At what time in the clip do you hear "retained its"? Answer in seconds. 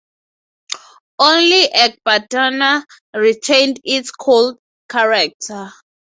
3.13-4.11